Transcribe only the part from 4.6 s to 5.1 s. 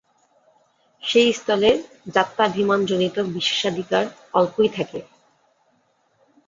থাকে।